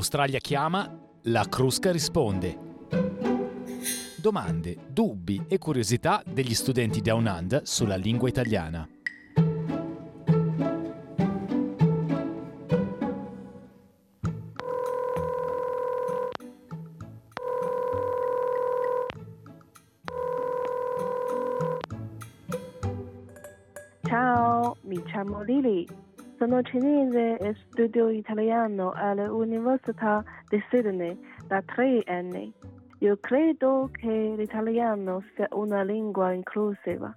[0.00, 2.56] L'Australia chiama, la Crusca risponde.
[4.16, 8.88] Domande, dubbi e curiosità degli studenti Down Under sulla lingua italiana.
[24.04, 25.99] Ciao, mi chiamo Lily.
[26.40, 31.14] Sono cinese e studio italiano all'Università di Sydney
[31.46, 32.50] da tre anni.
[33.00, 37.14] Io credo che l'italiano sia una lingua inclusiva,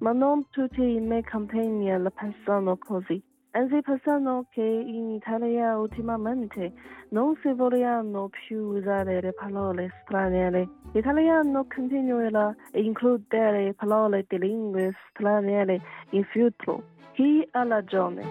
[0.00, 3.22] ma non tutti i miei compagni la pensano così.
[3.52, 6.70] Anzi pensano che in Italia ultimamente
[7.08, 10.68] non si vogliono più usare le parole straniere.
[10.92, 15.80] L'italiano continuerà a includere parole di lingue straniere
[16.10, 16.96] in futuro.
[17.18, 18.22] Chi ha ragione?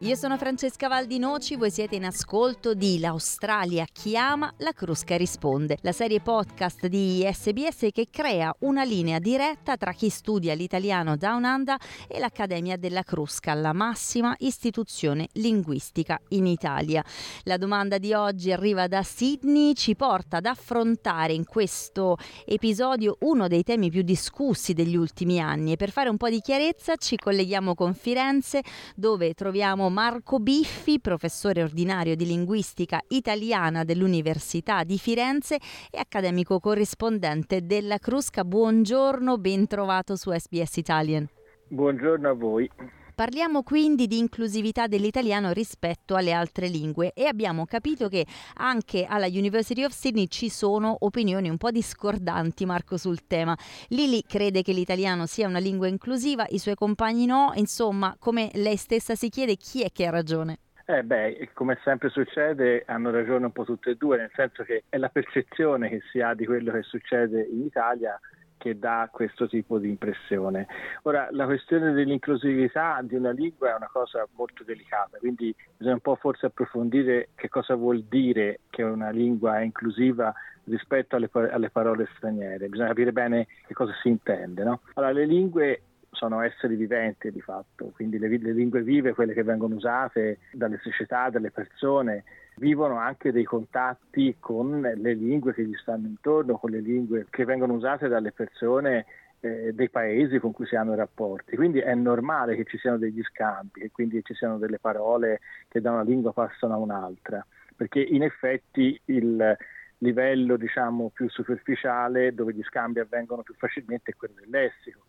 [0.00, 5.92] Io sono Francesca Valdinoci, voi siete in ascolto di L'Australia chiama, la Crusca risponde, la
[5.92, 11.76] serie podcast di SBS che crea una linea diretta tra chi studia l'italiano Down Under
[12.08, 17.02] e l'Accademia della Crusca, la massima istituzione linguistica in Italia.
[17.44, 23.48] La domanda di oggi arriva da Sydney, ci porta ad affrontare in questo episodio uno
[23.48, 27.16] dei temi più discussi degli ultimi anni e per fare un po' di chiarezza ci
[27.16, 28.60] colleghiamo con Firenze
[28.94, 35.56] dove troviamo Marco Biffi, professore ordinario di linguistica italiana dell'Università di Firenze
[35.90, 38.44] e accademico corrispondente della Crusca.
[38.44, 41.28] Buongiorno, ben trovato su SBS Italian.
[41.68, 42.70] Buongiorno a voi.
[43.16, 49.24] Parliamo quindi di inclusività dell'italiano rispetto alle altre lingue e abbiamo capito che anche alla
[49.24, 53.56] University of Sydney ci sono opinioni un po' discordanti, Marco, sul tema.
[53.88, 58.76] Lili crede che l'italiano sia una lingua inclusiva, i suoi compagni no, insomma, come lei
[58.76, 60.58] stessa si chiede, chi è che ha ragione?
[60.84, 64.84] Eh beh, come sempre succede, hanno ragione un po' tutte e due, nel senso che
[64.90, 68.20] è la percezione che si ha di quello che succede in Italia
[68.58, 70.66] che dà questo tipo di impressione.
[71.02, 76.00] Ora, la questione dell'inclusività di una lingua è una cosa molto delicata, quindi bisogna un
[76.00, 80.34] po' forse approfondire che cosa vuol dire che una lingua è inclusiva
[80.64, 84.64] rispetto alle, alle parole straniere, bisogna capire bene che cosa si intende.
[84.64, 84.80] No?
[84.94, 89.42] Allora, le lingue sono esseri viventi di fatto, quindi le, le lingue vive, quelle che
[89.42, 92.24] vengono usate dalle società, dalle persone,
[92.56, 97.44] vivono anche dei contatti con le lingue che gli stanno intorno, con le lingue che
[97.44, 99.06] vengono usate dalle persone
[99.40, 101.56] eh, dei paesi con cui si hanno rapporti.
[101.56, 105.80] Quindi è normale che ci siano degli scambi, che quindi ci siano delle parole che
[105.80, 109.56] da una lingua passano a un'altra, perché in effetti il
[109.98, 115.04] livello diciamo, più superficiale dove gli scambi avvengono più facilmente è quello del lessico.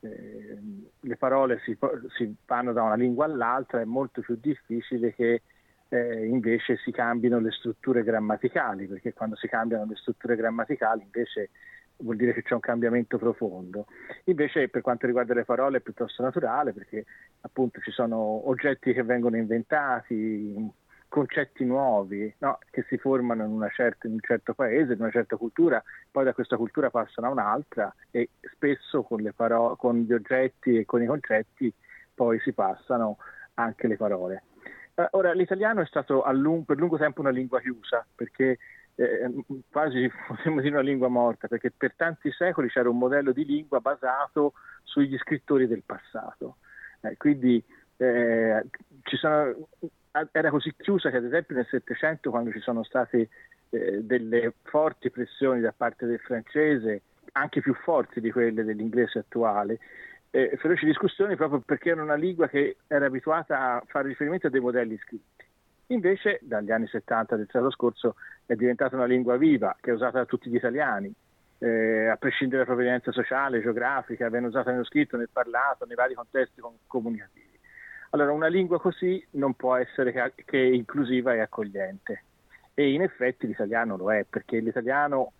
[0.00, 0.58] Eh,
[1.00, 1.76] le parole si,
[2.16, 5.42] si vanno da una lingua all'altra, è molto più difficile che
[5.88, 11.50] eh, invece si cambino le strutture grammaticali, perché quando si cambiano le strutture grammaticali invece
[11.98, 13.86] vuol dire che c'è un cambiamento profondo.
[14.24, 17.04] Invece per quanto riguarda le parole è piuttosto naturale perché
[17.40, 20.54] appunto ci sono oggetti che vengono inventati,
[21.08, 22.58] concetti nuovi no?
[22.70, 26.34] che si formano in, certa, in, un certo paese, in una certa cultura, poi da
[26.34, 31.06] questa cultura passano a un'altra e spesso con, paro- con gli oggetti e con i
[31.06, 31.72] concetti
[32.14, 33.18] poi si passano
[33.54, 34.42] anche le parole.
[34.98, 38.58] Eh, ora, l'italiano è stato lungo, per lungo tempo una lingua chiusa, perché
[38.94, 39.30] eh,
[39.70, 43.80] quasi potremmo dire una lingua morta, perché per tanti secoli c'era un modello di lingua
[43.80, 44.54] basato
[44.84, 46.56] sugli scrittori del passato.
[47.02, 47.62] Eh, quindi
[47.98, 48.64] eh,
[49.04, 49.68] sono,
[50.32, 53.28] era così chiusa che ad esempio nel Settecento, quando ci sono state
[53.68, 57.02] eh, delle forti pressioni da parte del francese,
[57.32, 59.78] anche più forti di quelle dell'inglese attuale,
[60.36, 64.50] eh, feroci discussioni proprio perché era una lingua che era abituata a fare riferimento a
[64.50, 65.44] dei modelli scritti.
[65.88, 70.18] Invece dagli anni 70 del secolo scorso è diventata una lingua viva che è usata
[70.18, 71.10] da tutti gli italiani,
[71.58, 76.12] eh, a prescindere dalla provenienza sociale, geografica, viene usata nello scritto, nel parlato, nei vari
[76.12, 77.58] contesti comunicativi.
[78.10, 82.24] Allora una lingua così non può essere che, inclusiva e accogliente
[82.74, 85.32] e in effetti l'italiano lo è perché l'italiano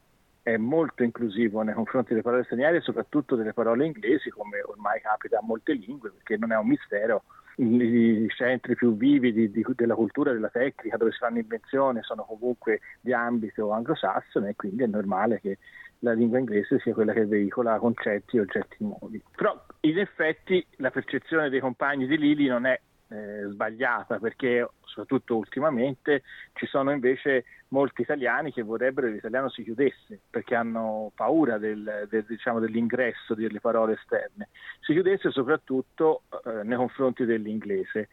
[0.46, 5.00] è molto inclusivo nei confronti delle parole straniere e soprattutto delle parole inglesi, come ormai
[5.00, 7.24] capita a molte lingue, perché non è un mistero.
[7.56, 12.22] I centri più vivi di, di, della cultura della tecnica, dove si fanno invenzioni, sono
[12.22, 15.58] comunque di ambito anglosassone e quindi è normale che
[16.00, 19.20] la lingua inglese sia quella che veicola concetti e oggetti nuovi.
[19.34, 25.36] Però in effetti la percezione dei compagni di Lili non è eh, sbagliata perché soprattutto
[25.36, 26.22] ultimamente
[26.54, 32.06] ci sono invece molti italiani che vorrebbero che l'italiano si chiudesse perché hanno paura del,
[32.08, 34.48] del, diciamo, dell'ingresso delle parole esterne,
[34.80, 38.08] si chiudesse soprattutto eh, nei confronti dell'inglese.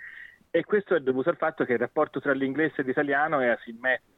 [0.56, 4.12] E questo è dovuto al fatto che il rapporto tra l'inglese e l'italiano è asimmetrico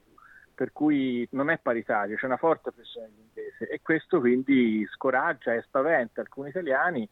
[0.55, 5.61] per cui non è paritario, c'è una forte pressione dell'inglese e questo quindi scoraggia e
[5.61, 7.07] spaventa alcuni italiani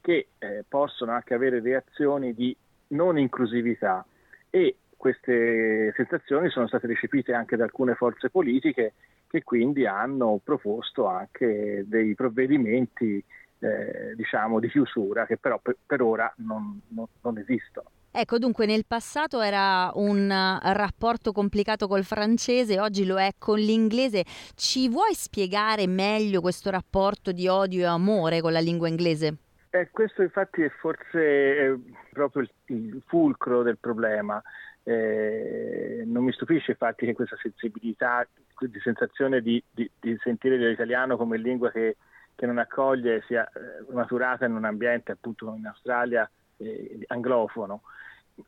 [0.00, 2.56] che eh, possono anche avere reazioni di
[2.94, 4.04] non inclusività
[4.50, 8.94] e queste sensazioni sono state recepite anche da alcune forze politiche
[9.28, 13.22] che quindi hanno proposto anche dei provvedimenti
[13.58, 17.90] eh, diciamo di chiusura che però per, per ora non, non, non esistono.
[18.16, 20.28] Ecco, dunque nel passato era un
[20.62, 24.22] rapporto complicato col francese, oggi lo è con l'inglese.
[24.54, 29.38] Ci vuoi spiegare meglio questo rapporto di odio e amore con la lingua inglese?
[29.74, 31.74] Eh, questo infatti è forse è
[32.12, 34.40] proprio il, il, fulcro del problema.
[34.84, 38.24] Eh, non mi stupisce infatti che questa sensibilità,
[38.56, 41.96] di sensazione di, di, di sentire l'italiano come lingua che,
[42.36, 47.82] che non accoglie sia eh, maturata in un ambiente appunto in Australia eh, anglofono.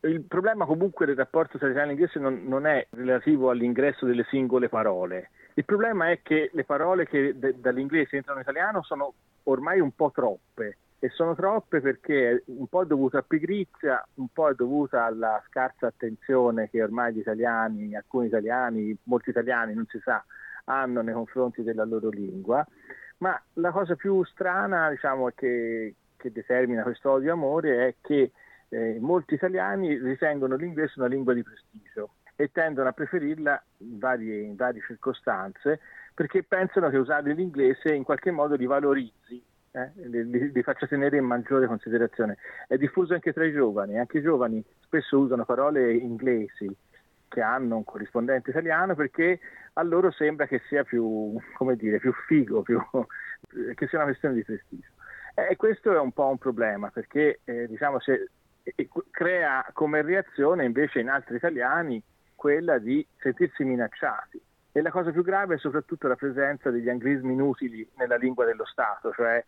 [0.03, 4.27] Il problema comunque del rapporto tra italiano e inglese non, non, è relativo all'ingresso delle
[4.29, 5.31] singole parole.
[5.55, 9.13] Il problema è che le parole che de, dall'inglese entrano in italiano sono
[9.43, 14.29] ormai un po' troppe e sono troppe perché un po' è dovuta a pigrizia, un
[14.33, 19.87] po' è dovuta alla scarsa attenzione che ormai gli italiani, alcuni italiani, molti italiani non
[19.87, 20.25] si sa,
[20.65, 22.67] hanno nei confronti della loro lingua.
[23.19, 28.33] Ma la cosa più strana, diciamo, che, che determina questo odio amore è che
[28.69, 34.41] eh, molti italiani ritengono l'inglese una lingua di prestigio e tendono a preferirla in varie,
[34.41, 35.81] in varie circostanze
[36.13, 39.43] perché pensano che usare l'inglese in qualche modo li valorizzi,
[39.77, 42.39] eh, li, li, faccia tenere in maggiore considerazione.
[42.67, 46.75] È diffuso anche tra i giovani, anche i giovani spesso usano parole inglesi
[47.29, 49.39] che hanno un corrispondente italiano perché
[49.75, 51.39] a loro sembra che sia più,
[51.77, 52.81] dire, più figo, più,
[53.75, 54.89] che sia una questione di prestigio.
[55.35, 58.31] E questo è un po' un problema perché eh, diciamo, se
[59.11, 62.03] crea come reazione invece in altri italiani
[62.35, 64.41] quella di sentirsi minacciati.
[64.73, 68.65] E la cosa più grave è soprattutto la presenza degli anglismi inutili nella lingua dello
[68.67, 69.43] Stato, cioè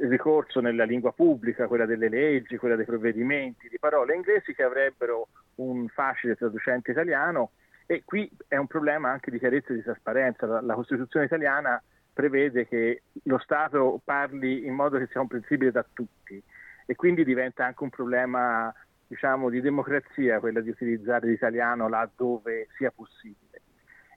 [0.00, 5.28] ricorso nella lingua pubblica, quella delle leggi, quella dei provvedimenti, di parole inglesi che avrebbero
[5.56, 7.52] un facile traducente italiano
[7.86, 10.46] e qui è un problema anche di chiarezza e di trasparenza.
[10.46, 11.80] La, la Costituzione italiana
[12.12, 16.42] prevede che lo Stato parli in modo che sia comprensibile da tutti
[16.84, 18.74] e quindi diventa anche un problema
[19.06, 23.62] diciamo, di democrazia quella di utilizzare l'italiano laddove sia possibile.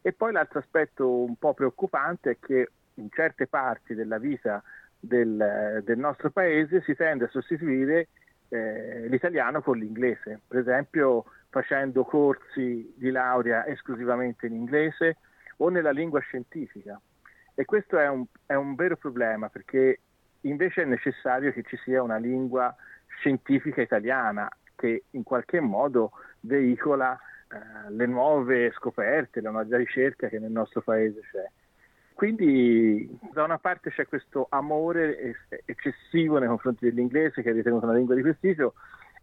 [0.02, 4.64] E poi l'altro aspetto un po' preoccupante è che in certe parti della vita
[5.00, 8.10] del, del nostro paese si tende a sostituire
[8.50, 15.18] eh, l'italiano con l'inglese, per esempio facendo corsi di laurea esclusivamente in inglese
[15.58, 17.00] o nella lingua scientifica.
[17.56, 20.00] E questo è un, è un vero problema perché
[20.42, 22.74] Invece è necessario che ci sia una lingua
[23.08, 26.12] scientifica italiana che in qualche modo
[26.42, 27.20] veicola
[27.50, 31.52] eh, le nuove scoperte, la nuova ricerca che nel nostro paese c'è.
[32.20, 37.96] Quindi da una parte c'è questo amore eccessivo nei confronti dell'inglese che è ritenuto una
[37.96, 38.74] lingua di prestigio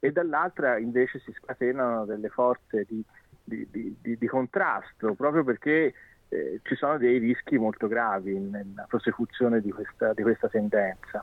[0.00, 3.04] e dall'altra invece si scatenano delle forze di,
[3.44, 5.92] di, di, di contrasto proprio perché
[6.30, 11.22] eh, ci sono dei rischi molto gravi nella prosecuzione di questa, di questa tendenza.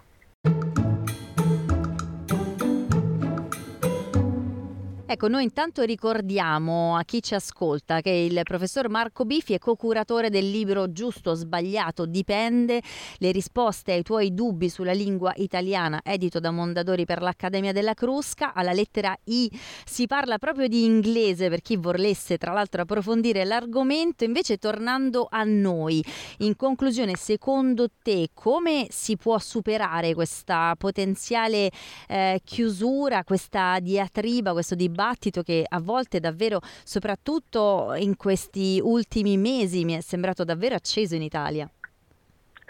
[5.13, 10.31] Ecco, noi intanto ricordiamo a chi ci ascolta che il professor Marco Bifi è co-curatore
[10.31, 12.81] del libro Giusto o sbagliato dipende,
[13.19, 18.55] le risposte ai tuoi dubbi sulla lingua italiana, edito da Mondadori per l'Accademia della Crusca.
[18.55, 19.51] Alla lettera I
[19.85, 25.43] si parla proprio di inglese per chi volesse tra l'altro approfondire l'argomento, invece tornando a
[25.43, 26.03] noi.
[26.39, 31.69] In conclusione, secondo te come si può superare questa potenziale
[32.07, 35.01] eh, chiusura, questa diatriba, questo dibattito?
[35.03, 41.15] Dibattito che a volte davvero, soprattutto in questi ultimi mesi, mi è sembrato davvero acceso
[41.15, 41.69] in Italia.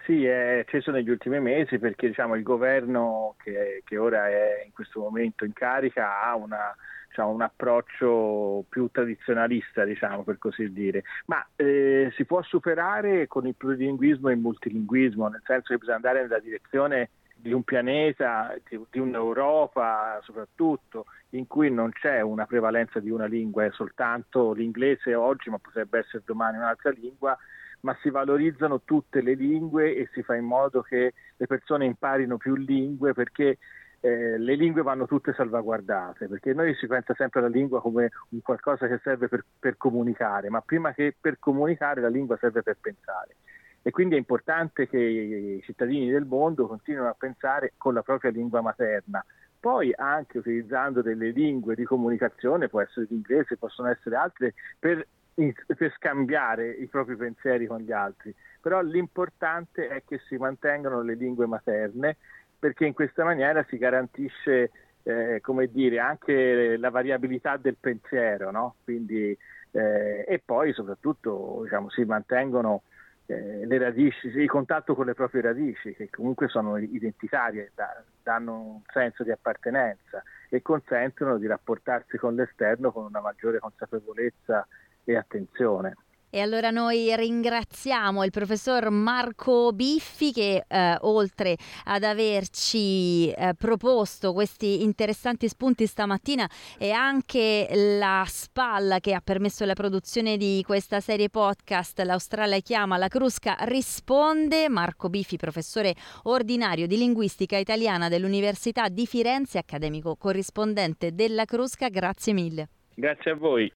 [0.06, 4.74] Sì, è acceso negli ultimi mesi perché diciamo, il governo che, che, ora è in
[4.74, 6.76] questo momento in carica ha una,
[7.08, 13.48] diciamo, un approccio più tradizionalista, diciamo, per così dire, ma eh, si può superare con
[13.48, 17.10] il plurilinguismo e il multilinguismo, nel senso che bisogna andare nella direzione
[17.44, 23.26] di un pianeta, di, di un'Europa soprattutto, in cui non c'è una prevalenza di una
[23.26, 27.38] lingua, è soltanto l'inglese oggi, ma potrebbe essere domani un'altra lingua,
[27.82, 32.38] ma si valorizzano tutte le lingue e si fa in modo che le persone imparino
[32.38, 33.58] più lingue perché
[34.00, 38.42] eh, le lingue vanno tutte salvaguardate, perché noi si pensa sempre alla lingua come un
[38.42, 42.78] qualcosa che serve per, per comunicare, ma prima che per comunicare la lingua serve per
[42.80, 43.36] pensare
[43.84, 48.32] e quindi è importante che i cittadini del mondo continuino a pensare con la propria
[48.32, 49.24] lingua materna,
[49.60, 55.94] poi anche utilizzando delle lingue di comunicazione, può essere l'inglese, possono essere altre, per, per
[55.96, 58.34] scambiare i propri pensieri con gli altri.
[58.62, 62.18] Però l'importante è che si mantengano le lingue materne
[62.58, 64.72] perché in questa maniera si garantisce
[65.04, 68.76] eh, come dire, anche la variabilità del pensiero, no?
[68.86, 69.38] Quindi,
[69.72, 72.84] eh, e poi soprattutto diciamo, si mantengono
[73.66, 78.82] le radici, il contatto con le proprie radici, che comunque sono identitarie, da, danno un
[78.92, 84.68] senso di appartenenza e consentono di rapportarsi con l'esterno con una maggiore consapevolezza
[85.04, 85.96] e attenzione.
[86.36, 94.34] E allora noi ringraziamo il professor Marco Biffi che eh, oltre ad averci eh, proposto
[94.34, 96.50] questi interessanti spunti stamattina
[96.80, 102.98] e anche la spalla che ha permesso la produzione di questa serie podcast L'Australia chiama,
[102.98, 104.70] la Crusca risponde.
[104.70, 112.34] Marco Biffi, professore ordinario di linguistica italiana dell'Università di Firenze, accademico corrispondente della Crusca, grazie
[112.34, 112.70] mille.
[112.96, 113.72] Grazie a voi.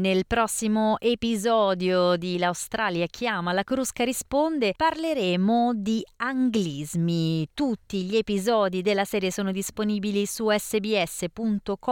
[0.00, 7.48] Nel prossimo episodio di L'Australia chiama, la Crusca risponde, parleremo di anglismi.
[7.52, 11.82] Tutti gli episodi della serie sono disponibili su sbs.com.au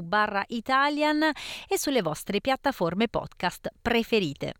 [0.00, 1.22] barra Italian
[1.68, 4.54] e sulle vostre piattaforme podcast preferite.